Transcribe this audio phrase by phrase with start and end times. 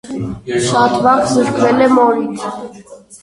[0.69, 2.49] Շատ վաղ զրկվել է մորից։